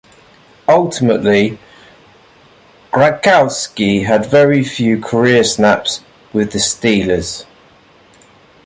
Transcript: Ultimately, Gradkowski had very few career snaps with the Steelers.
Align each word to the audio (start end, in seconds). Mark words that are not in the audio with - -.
Ultimately, 0.67 1.59
Gradkowski 2.91 4.03
had 4.05 4.25
very 4.25 4.63
few 4.63 4.99
career 4.99 5.43
snaps 5.43 6.01
with 6.33 6.53
the 6.53 6.57
Steelers. 6.57 7.45